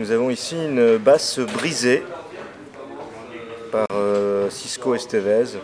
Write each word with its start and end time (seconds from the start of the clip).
nous 0.00 0.12
avons 0.12 0.30
ici 0.30 0.56
une 0.56 0.96
basse 0.96 1.40
brisée 1.40 2.02
par 3.70 3.84
euh, 3.92 4.48
Cisco 4.48 4.94
Estevez. 4.94 5.58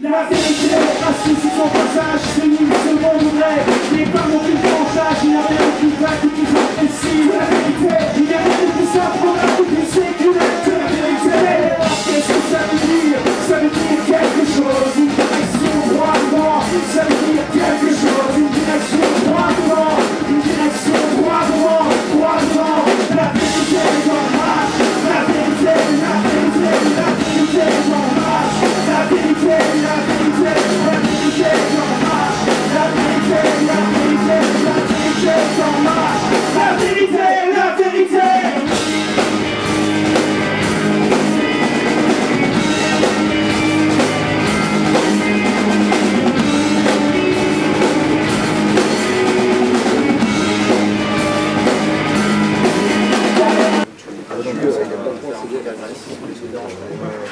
Na 0.00 0.22
ATT, 0.22 0.34
assiste 0.34 1.54
sua 1.54 1.68
passagem, 1.68 2.34
sem 2.34 2.48
mim, 2.48 2.70
seu 2.82 2.94
novo 2.94 3.38
rei. 3.38 3.61
précédent. 56.42 57.22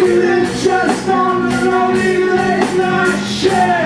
Just 0.00 1.08
on 1.08 1.50
the 1.50 1.70
lonely 1.70 2.24
late 2.24 2.76
night 2.76 3.22
shift. 3.26 3.79